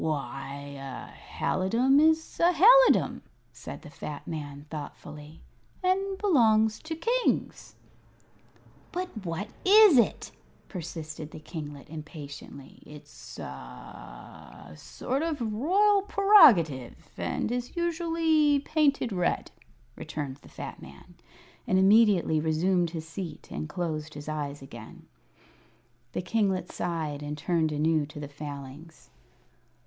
"Why, 0.01 0.57
a 0.81 1.09
halidom 1.37 1.99
is 1.99 2.39
a 2.39 2.51
halidom," 2.53 3.21
said 3.51 3.83
the 3.83 3.91
fat 3.91 4.27
man, 4.27 4.65
thoughtfully; 4.71 5.41
"and 5.83 6.17
belongs 6.17 6.79
to 6.79 6.95
kings." 6.95 7.75
"But 8.91 9.09
what 9.23 9.49
is 9.63 9.99
it?" 9.99 10.31
persisted 10.67 11.29
the 11.29 11.39
kinglet, 11.39 11.87
impatiently. 11.87 12.81
"It's 12.83 13.37
a 13.37 13.43
a 13.43 14.69
a 14.71 14.77
sort 14.77 15.21
of 15.21 15.39
a 15.39 15.45
royal 15.45 16.01
prerogative, 16.01 17.11
and 17.19 17.51
is 17.51 17.75
usually 17.77 18.57
painted 18.57 19.11
red," 19.11 19.51
returned 19.95 20.37
the 20.37 20.49
fat 20.49 20.81
man, 20.81 21.13
and 21.67 21.77
immediately 21.77 22.39
resumed 22.39 22.89
his 22.89 23.07
seat 23.07 23.51
and 23.51 23.69
closed 23.69 24.15
his 24.15 24.27
eyes 24.27 24.63
again. 24.63 25.05
The 26.13 26.23
kinglet 26.23 26.71
sighed, 26.71 27.21
and 27.21 27.37
turned 27.37 27.71
anew 27.71 28.07
to 28.07 28.19
the 28.19 28.27
Failings. 28.27 29.11